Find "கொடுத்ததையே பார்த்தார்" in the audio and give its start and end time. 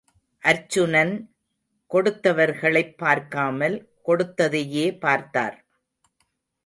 4.05-5.65